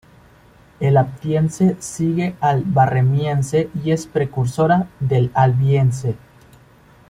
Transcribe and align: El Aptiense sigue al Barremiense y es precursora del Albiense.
El 0.79 0.97
Aptiense 0.97 1.77
sigue 1.79 2.33
al 2.39 2.63
Barremiense 2.63 3.69
y 3.85 3.91
es 3.91 4.07
precursora 4.07 4.87
del 4.99 5.29
Albiense. 5.35 6.15